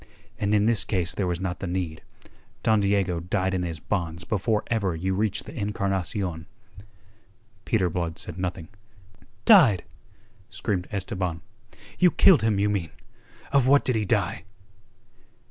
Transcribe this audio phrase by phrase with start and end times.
[0.39, 2.01] "And in this case there was not the need.
[2.63, 6.47] Don Diego died in his bonds before ever you reached the Encarnacion."
[7.65, 8.69] Peter Blood said nothing.
[9.45, 9.83] "Died?"
[10.49, 11.41] screamed Esteban.
[11.99, 12.89] "You killed him, you mean.
[13.51, 14.43] Of what did he die?"